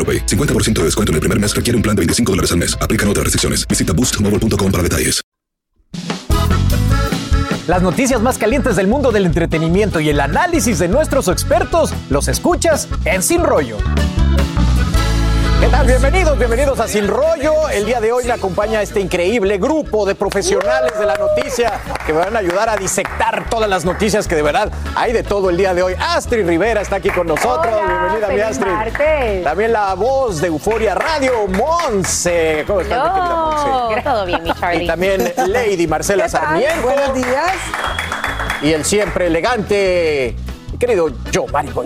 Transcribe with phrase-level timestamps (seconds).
[0.00, 0.24] AroPay.
[0.24, 2.74] 50% de descuento en el primer mes requiere un plan de 25 dólares al mes.
[2.80, 3.68] Aplican otras restricciones.
[3.68, 5.20] Visita boostmobile.com para detalles.
[7.70, 12.26] Las noticias más calientes del mundo del entretenimiento y el análisis de nuestros expertos los
[12.26, 13.76] escuchas en Sin Rollo.
[15.60, 15.86] ¿Qué tal?
[15.86, 17.68] Bienvenidos, bienvenidos a Sin Rollo.
[17.68, 21.72] El día de hoy me acompaña este increíble grupo de profesionales de la noticia
[22.06, 25.22] que me van a ayudar a disectar todas las noticias que de verdad hay de
[25.22, 25.94] todo el día de hoy.
[25.98, 27.74] Astrid Rivera está aquí con nosotros.
[27.74, 28.72] Hola, Bienvenida, mi Astrid.
[28.72, 29.44] martes.
[29.44, 32.64] También la voz de Euforia Radio, Monse.
[32.66, 34.02] ¿Cómo estás, mi querida Monse?
[34.02, 34.84] Todo bien, mi Charlie.
[34.84, 36.82] Y también Lady Marcela Sarmiento.
[36.82, 37.52] Buenos días.
[38.62, 40.34] Y el siempre elegante,
[40.78, 41.84] querido Joe Marico.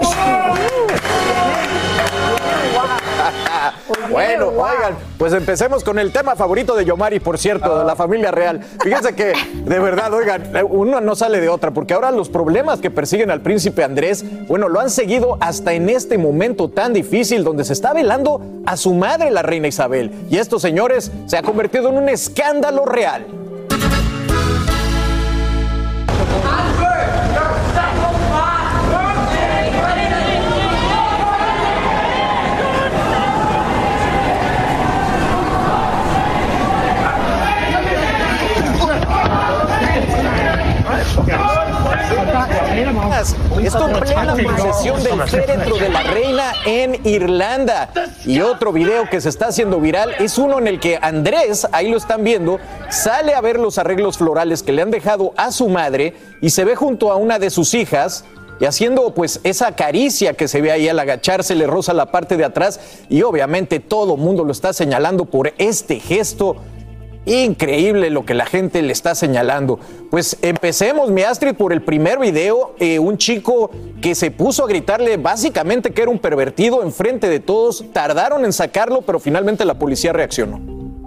[4.11, 8.30] Bueno, oigan, pues empecemos con el tema favorito de Yomari, por cierto, de la familia
[8.30, 8.61] real.
[8.83, 12.91] Fíjense que, de verdad, oigan, uno no sale de otra, porque ahora los problemas que
[12.91, 17.64] persiguen al príncipe Andrés, bueno, lo han seguido hasta en este momento tan difícil donde
[17.64, 20.13] se está velando a su madre, la reina Isabel.
[20.30, 23.44] Y esto, señores, se ha convertido en un escándalo real.
[43.62, 47.90] Esto en plena procesión del féretro de la reina en Irlanda.
[48.27, 51.90] Y otro video que se está haciendo viral es uno en el que Andrés, ahí
[51.90, 52.58] lo están viendo,
[52.90, 56.64] sale a ver los arreglos florales que le han dejado a su madre y se
[56.64, 58.24] ve junto a una de sus hijas
[58.61, 62.36] y haciendo pues esa caricia que se ve ahí al agacharse, le roza la parte
[62.36, 66.57] de atrás y obviamente todo el mundo lo está señalando por este gesto
[67.27, 69.79] Increíble lo que la gente le está señalando.
[70.11, 72.74] Pues empecemos, mi Astrid, por el primer video.
[72.79, 73.70] Eh, un chico
[74.02, 77.84] que se puso a gritarle básicamente que era un pervertido enfrente de todos.
[77.92, 80.61] Tardaron en sacarlo, pero finalmente la policía reaccionó.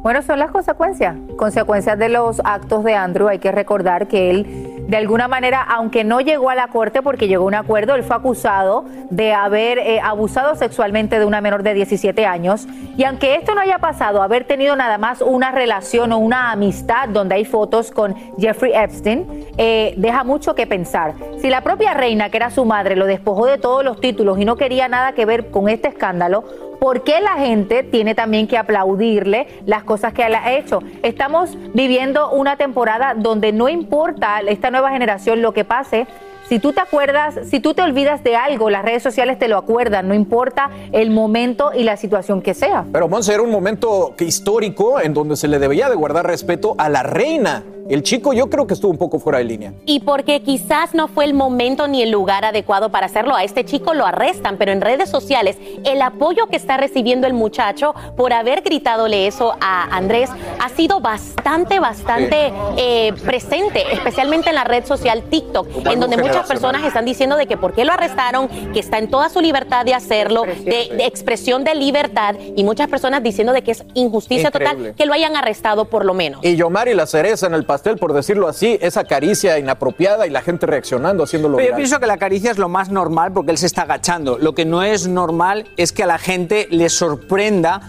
[0.08, 3.28] Bueno, son las consecuencias, consecuencias de los actos de Andrew.
[3.28, 7.28] Hay que recordar que él, de alguna manera, aunque no llegó a la corte porque
[7.28, 11.62] llegó a un acuerdo, él fue acusado de haber eh, abusado sexualmente de una menor
[11.62, 12.68] de 17 años.
[12.96, 17.10] Y aunque esto no haya pasado, haber tenido nada más una relación o una amistad
[17.10, 21.16] donde hay fotos con Jeffrey Epstein, eh, deja mucho que pensar.
[21.42, 24.46] Si la propia reina, que era su madre, lo despojó de todos los títulos y
[24.46, 26.46] no quería nada que ver con este escándalo,
[26.80, 30.84] ¿Por qué la gente tiene también que aplaudirle las cosas que ha hecho?
[31.02, 36.06] Estamos viviendo una temporada donde no importa esta nueva generación lo que pase.
[36.48, 39.58] Si tú te acuerdas, si tú te olvidas de algo, las redes sociales te lo
[39.58, 42.86] acuerdan, no importa el momento y la situación que sea.
[42.94, 46.88] Pero Monse, era un momento histórico en donde se le debía de guardar respeto a
[46.90, 47.64] la reina.
[47.90, 49.74] El chico yo creo que estuvo un poco fuera de línea.
[49.86, 53.64] Y porque quizás no fue el momento ni el lugar adecuado para hacerlo, a este
[53.64, 58.34] chico lo arrestan, pero en redes sociales el apoyo que está recibiendo el muchacho por
[58.34, 64.86] haber gritadole eso a Andrés ha sido bastante, bastante eh, presente, especialmente en la red
[64.86, 68.48] social TikTok, Como en donde muchas personas están diciendo de que por qué lo arrestaron,
[68.74, 72.90] que está en toda su libertad de hacerlo, de, de expresión de libertad, y muchas
[72.90, 74.76] personas diciendo de que es injusticia Increíble.
[74.76, 76.44] total que lo hayan arrestado por lo menos.
[76.44, 80.42] Y Yomari la cereza en el pastel, por decirlo así, esa caricia inapropiada y la
[80.42, 83.60] gente reaccionando, haciéndolo Pero yo pienso que la caricia es lo más normal porque él
[83.60, 84.40] se está agachando.
[84.40, 87.82] Lo que no es normal es que a la gente le sorprenda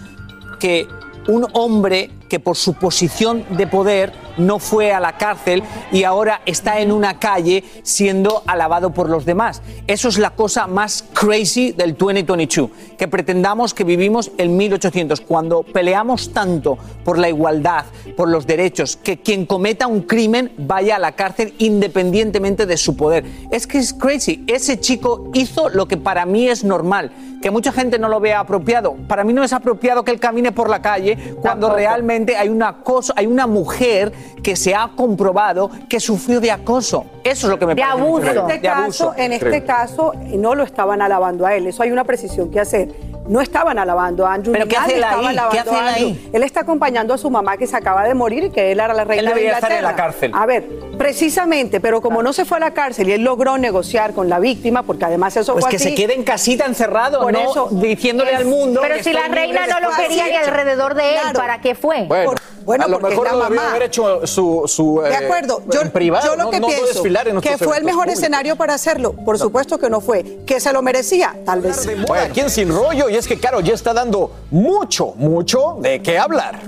[0.59, 0.87] que
[1.27, 6.41] un hombre que por su posición de poder no fue a la cárcel y ahora
[6.45, 9.61] está en una calle siendo alabado por los demás.
[9.87, 15.63] Eso es la cosa más crazy del 2022, que pretendamos que vivimos en 1800, cuando
[15.63, 20.99] peleamos tanto por la igualdad, por los derechos, que quien cometa un crimen vaya a
[20.99, 23.25] la cárcel independientemente de su poder.
[23.51, 24.43] Es que es crazy.
[24.47, 27.11] Ese chico hizo lo que para mí es normal.
[27.41, 28.95] Que mucha gente no lo vea apropiado.
[29.07, 32.67] Para mí no es apropiado que él camine por la calle cuando realmente hay una
[32.69, 34.11] acoso, hay una mujer
[34.43, 37.05] que se ha comprobado que sufrió de acoso.
[37.23, 38.21] Eso es lo que me De parece abuso.
[38.29, 39.13] En este, De abuso.
[39.17, 42.89] en este caso no lo estaban alabando a él, eso hay una precisión que hacer.
[43.29, 44.51] No estaban alabando a Andrew.
[44.53, 45.25] ¿Pero qué hace él estaba ahí?
[45.27, 46.07] alabando ¿Qué hace a él Andrew.
[46.07, 46.29] ahí?
[46.33, 48.91] Él está acompañando a su mamá que se acaba de morir y que él era
[48.93, 50.31] la reina de debería estar en la cárcel.
[50.33, 50.67] A ver,
[50.97, 54.39] precisamente, pero como no se fue a la cárcel y él logró negociar con la
[54.39, 57.39] víctima, porque además eso Pues fue que así, se quede en casita encerrado, Por no
[57.39, 58.81] eso, diciéndole es- al mundo.
[58.81, 59.73] Pero que si la reina libre.
[59.81, 60.39] no lo quería ni hecho.
[60.49, 61.39] alrededor de él, Claro.
[61.39, 62.05] ¿para qué fue?
[62.05, 63.69] Bueno, Por- bueno, a lo porque mejor es la mamá.
[63.71, 66.67] haber hecho su, su De eh, acuerdo, yo, en privado, yo lo no- que no
[66.67, 68.21] pienso en que fue el mejor públicos.
[68.23, 71.77] escenario para hacerlo, por supuesto que no fue, que se lo merecía, tal vez.
[71.77, 71.89] sí.
[72.07, 76.01] Bueno, aquí en Sin Rollo, y es que Caro ya está dando mucho, mucho de
[76.03, 76.59] qué hablar.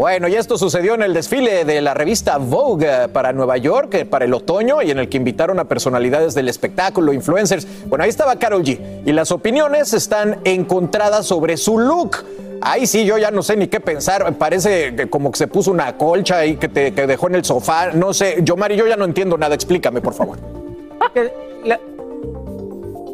[0.00, 3.92] Bueno, y esto sucedió en el desfile de la revista Vogue eh, para Nueva York,
[3.92, 7.66] eh, para el otoño, y en el que invitaron a personalidades del espectáculo, influencers.
[7.86, 8.78] Bueno, ahí estaba Carol G.
[9.04, 12.16] Y las opiniones están encontradas sobre su look.
[12.62, 14.24] Ahí sí, yo ya no sé ni qué pensar.
[14.38, 17.88] Parece que como que se puso una colcha ahí que te dejó en el sofá.
[17.92, 19.54] No sé, yo, Mari, yo ya no entiendo nada.
[19.54, 20.38] Explícame, por favor.
[21.62, 21.78] La-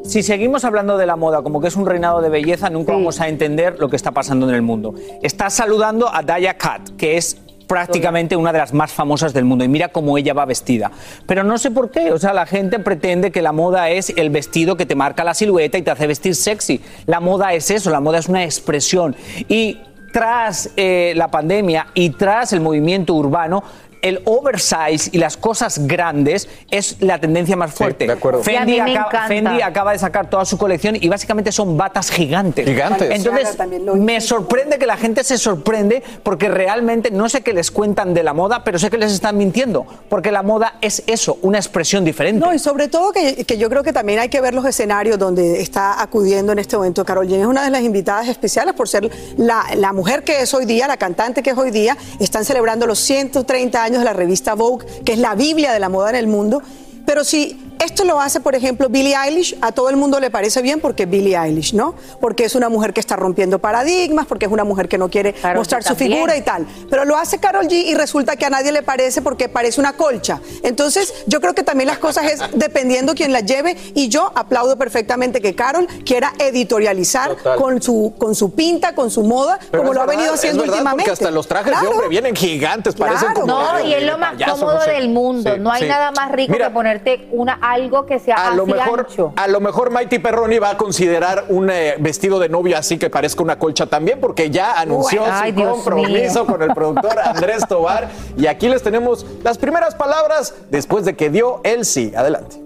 [0.07, 3.21] si seguimos hablando de la moda como que es un reinado de belleza, nunca vamos
[3.21, 4.95] a entender lo que está pasando en el mundo.
[5.23, 9.65] Está saludando a Daya Kat, que es prácticamente una de las más famosas del mundo
[9.65, 10.91] y mira cómo ella va vestida.
[11.27, 14.31] Pero no sé por qué, o sea, la gente pretende que la moda es el
[14.31, 16.81] vestido que te marca la silueta y te hace vestir sexy.
[17.07, 19.17] La moda es eso, la moda es una expresión.
[19.49, 19.79] Y
[20.13, 23.63] tras eh, la pandemia y tras el movimiento urbano,
[24.03, 28.07] el oversize y las cosas grandes es la tendencia más fuerte.
[28.07, 28.43] de acuerdo.
[28.43, 29.29] Fendi, mí me acaba, encanta.
[29.29, 32.67] Fendi acaba de sacar toda su colección y básicamente son batas gigantes.
[32.67, 33.11] Gigantes.
[33.11, 33.57] Entonces,
[33.95, 38.23] me sorprende que la gente se sorprende porque realmente no sé qué les cuentan de
[38.23, 39.87] la moda, pero sé que les están mintiendo.
[40.09, 42.45] Porque la moda es eso, una expresión diferente.
[42.45, 45.19] No, y sobre todo que, que yo creo que también hay que ver los escenarios
[45.19, 47.41] donde está acudiendo en este momento Carol Jen.
[47.41, 50.87] Es una de las invitadas especiales por ser la, la mujer que es hoy día,
[50.87, 51.97] la cantante que es hoy día.
[52.21, 55.89] Están celebrando los 130 años de la revista Vogue, que es la Biblia de la
[55.89, 56.63] moda en el mundo.
[57.05, 60.63] Pero si esto lo hace, por ejemplo, Billie Eilish, a todo el mundo le parece
[60.63, 61.95] bien porque es Billie Eilish, ¿no?
[62.21, 65.35] Porque es una mujer que está rompiendo paradigmas, porque es una mujer que no quiere
[65.55, 66.13] mostrar su también.
[66.13, 66.67] figura y tal.
[66.91, 69.93] Pero lo hace Carol G y resulta que a nadie le parece porque parece una
[69.95, 70.41] colcha.
[70.63, 74.77] Entonces, yo creo que también las cosas es dependiendo quién las lleve y yo aplaudo
[74.77, 77.59] perfectamente que Carol quiera editorializar Total.
[77.59, 80.67] con su con su pinta, con su moda, Pero como lo ha venido haciendo es
[80.71, 81.11] verdad, últimamente.
[81.11, 81.91] Porque hasta los trajes de Claro.
[81.91, 83.41] hombre vienen gigantes, parecen Claro.
[83.43, 83.47] como.
[83.47, 84.91] No, de- y es de lo más payaso, cómodo no sé.
[84.93, 85.53] del mundo.
[85.55, 85.89] Sí, no hay sí.
[85.89, 89.33] nada más rico Mira, que ponerte una, algo que sea a así lo mejor, ancho.
[89.37, 93.11] a lo mejor Mighty Perroni va a considerar un eh, vestido de novio así que
[93.11, 96.53] parezca una colcha también, porque ya anunció Bueno, su ay, compromiso mío.
[96.53, 98.09] con el productor Andrés Tobar.
[98.37, 102.13] Y aquí les tenemos las primeras palabras después de que dio el sí.
[102.17, 102.61] Adelante.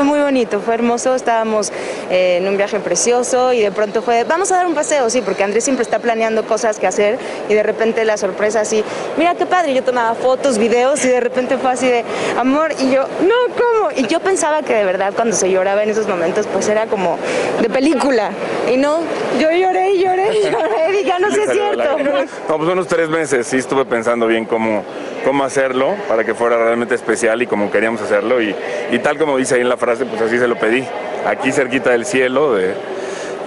[0.00, 1.70] Fue muy bonito, fue hermoso, estábamos
[2.10, 5.20] eh, en un viaje precioso y de pronto fue, vamos a dar un paseo, sí,
[5.20, 7.18] porque Andrés siempre está planeando cosas que hacer
[7.50, 8.82] y de repente la sorpresa así,
[9.18, 12.02] mira qué padre, yo tomaba fotos, videos y de repente fue así de
[12.38, 13.90] amor y yo, no, ¿cómo?
[13.94, 17.18] Y yo pensaba que de verdad cuando se lloraba en esos momentos pues era como
[17.60, 18.30] de película
[18.72, 19.00] y no,
[19.38, 22.36] yo lloré y lloré y lloré, dije, "Ah, no Salió cierto.
[22.48, 24.84] No, pues unos tres meses sí estuve pensando bien cómo,
[25.24, 28.40] cómo hacerlo para que fuera realmente especial y como queríamos hacerlo.
[28.40, 28.54] Y,
[28.90, 30.84] y tal como dice ahí en la frase, pues así se lo pedí.
[31.26, 32.74] Aquí cerquita del cielo, de,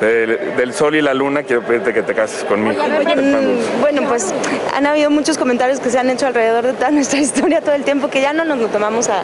[0.05, 2.81] de- del sol y la luna, quiero pedirte que te cases conmigo.
[2.83, 4.33] Mm, Bueno, pues
[4.73, 7.83] han habido muchos comentarios que se han hecho alrededor de toda nuestra historia todo el
[7.83, 9.21] tiempo que ya no nos lo tomamos a,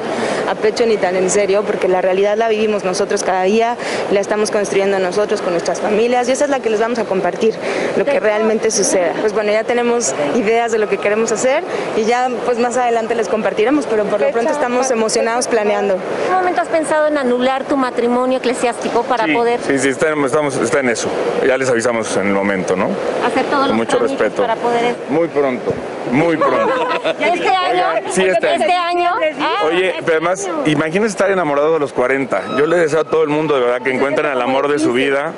[0.49, 3.75] a pecho ni tan en serio, porque la realidad la vivimos nosotros cada día,
[4.11, 7.05] la estamos construyendo nosotros con nuestras familias y esa es la que les vamos a
[7.05, 7.53] compartir,
[7.97, 9.13] lo que realmente suceda.
[9.21, 11.63] Pues bueno, ya tenemos ideas de lo que queremos hacer
[11.97, 15.95] y ya pues más adelante les compartiremos, pero por lo pronto estamos emocionados planeando.
[15.95, 19.89] ¿En qué momento has pensado en anular tu matrimonio eclesiástico para Sí, poder sí, sí,
[19.89, 21.09] está, estamos, está en eso.
[21.45, 22.89] Ya les avisamos en el momento, ¿no?
[23.25, 24.43] hacer todos Con los mucho respeto.
[24.43, 24.95] para poder...
[25.09, 25.73] Muy pronto,
[26.11, 26.87] muy pronto.
[27.19, 27.83] ¿Este año?
[28.09, 28.63] Sí, este año.
[28.63, 29.11] ¿Este año?
[29.41, 32.57] Ah, Oye, pero además, imagínense estar enamorado de los 40.
[32.57, 34.93] Yo le deseo a todo el mundo de verdad que encuentren el amor de su
[34.93, 35.33] vida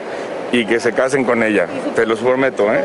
[0.52, 1.68] y que se casen con ella.
[1.96, 2.84] Te los prometo, ¿eh?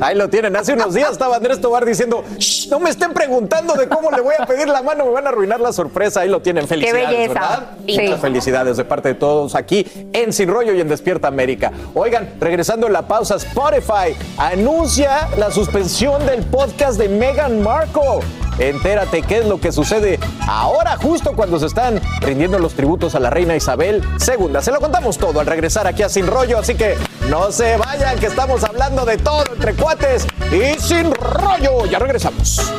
[0.00, 0.56] Ahí lo tienen.
[0.56, 4.20] Hace unos días estaba Andrés Tobar diciendo, "Shh, no me estén preguntando de cómo le
[4.20, 6.20] voy a pedir la mano, me van a arruinar la sorpresa.
[6.20, 6.66] Ahí lo tienen.
[6.66, 7.32] Felicidades, belleza.
[7.34, 7.68] ¿verdad?
[7.86, 8.00] Sí.
[8.00, 11.70] Muchas felicidades de parte de todos aquí en Sin Rollo y en Despierta América.
[11.94, 18.20] Oigan, regresando en la pausa, Spotify anuncia la suspensión del podcast de Meghan Markle.
[18.58, 23.20] Entérate qué es lo que sucede ahora, justo cuando se están rindiendo los tributos a
[23.20, 24.60] la reina Isabel II.
[24.60, 26.96] Se lo contamos todo al regresar aquí a Sin Rollo, así que
[27.28, 31.86] no se vayan, que estamos hablando de todo entre cuates y sin rollo.
[31.86, 32.72] Ya regresamos.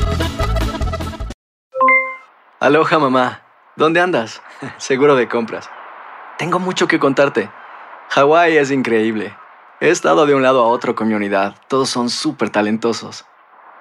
[2.60, 3.42] Aloha mamá,
[3.76, 4.42] ¿dónde andas?
[4.78, 5.70] Seguro de compras.
[6.38, 7.50] Tengo mucho que contarte.
[8.10, 9.36] Hawái es increíble.
[9.82, 11.56] He estado de un lado a otro con mi unidad.
[11.68, 13.26] Todos son súper talentosos.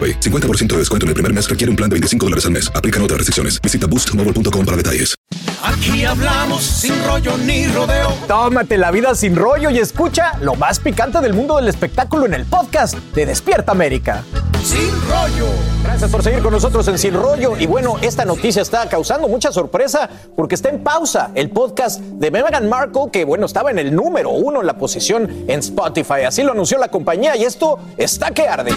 [0.00, 0.20] AroPay.
[0.20, 2.72] 50% de descuento en el primer mes requiere un plan de 25 dólares al mes.
[2.74, 3.60] Aplican otras restricciones.
[3.60, 5.14] Visita boostmobile.com para detalles.
[5.62, 8.14] Aquí hablamos sin rollo ni rodeo.
[8.26, 12.34] Tómate la vida sin rollo y escucha lo más picante del mundo del espectáculo en
[12.34, 14.24] el podcast de Despierta América.
[14.64, 15.48] Sin rollo.
[15.82, 17.56] Gracias por seguir con nosotros en Sin Rollo.
[17.58, 22.30] Y bueno, esta noticia está causando mucha sorpresa porque está en pausa el podcast de
[22.30, 26.22] Meghan Markle, que bueno, estaba en el número uno en la posición en Spotify.
[26.26, 28.72] Así lo anunció la compañía y esto está que arde.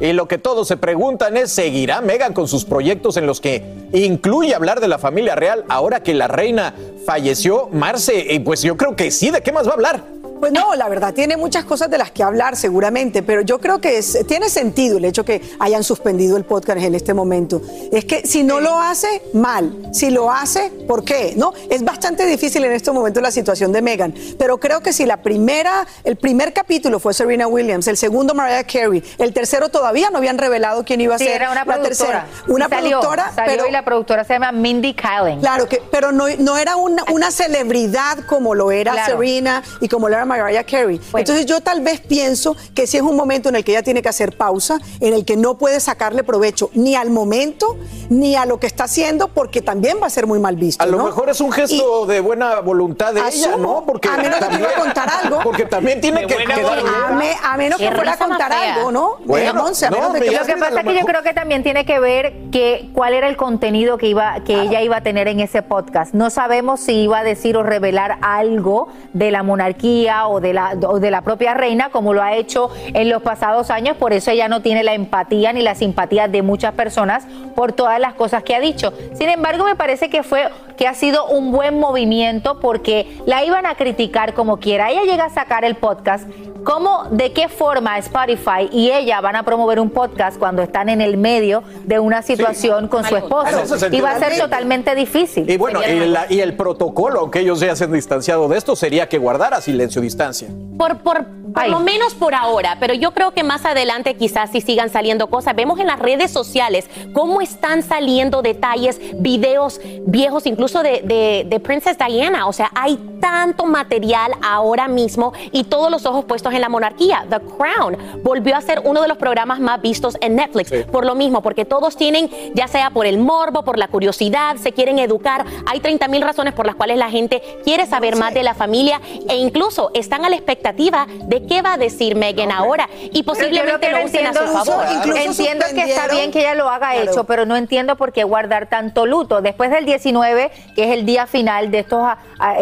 [0.00, 3.64] Y lo que todos se preguntan es, ¿seguirá Meghan con sus proyectos en los que
[3.92, 6.74] incluye hablar de la familia real ahora que la reina
[7.04, 7.68] falleció?
[7.72, 10.17] Marce, y pues yo creo que sí, ¿de qué más va a hablar?
[10.40, 13.80] Pues no, la verdad, tiene muchas cosas de las que hablar seguramente, pero yo creo
[13.80, 17.60] que es- tiene sentido el hecho que hayan suspendido el podcast en este momento.
[17.92, 19.74] Es que si no lo hace, mal.
[19.92, 21.34] Si lo hace, ¿por qué?
[21.36, 21.52] ¿No?
[21.70, 25.18] Es bastante difícil en este momento la situación de Meghan, pero creo que si la
[25.22, 30.18] primera, el primer capítulo fue Serena Williams, el segundo Mariah Carey, el tercero todavía no
[30.18, 32.26] habían revelado quién iba a Sí, ser era una la productora.
[32.26, 32.26] tercera.
[32.48, 35.40] Una salió, productora, salió pero y la productora se llama Mindy Kaling.
[35.40, 39.18] Claro, que, pero no, no era una, una celebridad como lo era Claro.
[39.18, 41.00] Serena y como lo era Mariah Carey.
[41.16, 44.02] Entonces yo tal vez pienso que sí es un momento en el que ella tiene
[44.02, 47.76] que hacer pausa, en el que no puede sacarle provecho ni al momento
[48.10, 50.82] ni a lo que está haciendo, porque también va a ser muy mal visto.
[50.82, 53.84] A lo mejor es un gesto de buena voluntad de ella, Asumo, ¿no?
[53.86, 55.40] Porque a menos que también, iba a contar algo.
[55.42, 56.78] Porque también tiene que quedar.
[56.78, 58.74] A me- a menos que fuera a contar fea.
[58.76, 59.16] algo, ¿no?
[59.24, 61.62] Bueno, Monse, a no, de que Lo que pasa es que yo creo que también
[61.62, 65.28] tiene que ver que cuál era el contenido que iba que ella iba a tener
[65.28, 66.12] en ese podcast.
[66.14, 70.76] No sabemos si iba a decir o revelar algo de la monarquía o de la
[70.88, 74.30] o de la propia reina como lo ha hecho en los pasados años, por eso
[74.30, 78.42] ella no tiene la empatía ni la simpatía de muchas personas por todas las cosas
[78.42, 78.92] que ha dicho.
[79.14, 83.66] Sin embargo, me parece que fue que ha sido un buen movimiento porque la iban
[83.66, 84.90] a criticar como quiera.
[84.90, 86.26] Ella llega a sacar el podcast
[86.64, 91.00] ¿Cómo, de qué forma Spotify y ella van a promover un podcast cuando están en
[91.00, 93.64] el medio de una situación con su esposo?
[93.90, 95.48] Y va a ser totalmente difícil.
[95.48, 98.58] Y bueno, Sería y, la- y el protocolo, aunque ellos ya se han distanciado de
[98.58, 100.48] esto, sería que guardara silencio distancia.
[100.76, 104.60] Por, por, por lo menos por ahora, pero yo creo que más adelante quizás sí
[104.60, 105.54] sigan saliendo cosas.
[105.54, 111.60] Vemos en las redes sociales cómo están saliendo detalles, videos viejos, incluso de, de, de
[111.60, 112.46] Princess Diana.
[112.46, 117.26] O sea, hay tanto material ahora mismo y todos los ojos puestos en la monarquía.
[117.28, 120.72] The Crown volvió a ser uno de los programas más vistos en Netflix.
[120.90, 124.72] Por lo mismo, porque todos tienen, ya sea por el morbo, por la curiosidad, se
[124.72, 125.44] quieren educar.
[125.66, 129.00] Hay 30 mil razones por las cuales la gente quiere saber más de la familia
[129.28, 133.90] e incluso están a la expectativa de qué va a decir Meghan ahora y posiblemente
[133.90, 134.84] lo usen a su favor.
[135.16, 137.10] Entiendo que está bien que ella lo haga Claro.
[137.10, 139.42] hecho, pero no entiendo por qué guardar tanto luto.
[139.42, 142.06] Después del 19, que es el día final de estos,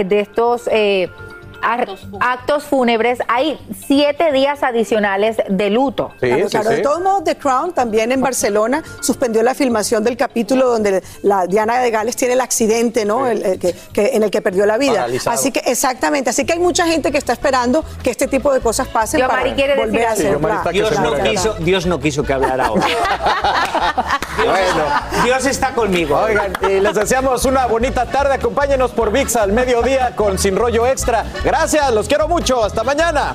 [0.04, 1.08] de estos eh,
[2.20, 6.12] actos fúnebres, hay siete días adicionales de luto.
[6.20, 6.70] Claro, claro.
[6.70, 11.46] De todos modos, The Crown también en Barcelona suspendió la filmación del capítulo donde la
[11.46, 13.26] Diana de Gales tiene el accidente, ¿no?
[13.26, 14.94] El- el que- que- en el que perdió la vida.
[14.94, 15.34] Paralizado.
[15.34, 16.30] Así que, exactamente.
[16.30, 19.26] Así que hay mucha gente que está esperando que este tipo de cosas pasen Yo,
[19.26, 20.38] para Mari, quiere volver decir a hacer.
[20.66, 22.86] Sí, Dios no, quiso, Dios no quiso que hablara ahora.
[24.36, 24.84] Bueno.
[25.24, 26.16] Dios está conmigo.
[26.18, 28.34] Oigan, y les deseamos una bonita tarde.
[28.34, 31.24] Acompáñenos por VIX al mediodía con Sin Rollo Extra.
[31.42, 31.55] Gracias,
[31.92, 32.62] los quiero mucho.
[32.64, 33.34] Hasta mañana.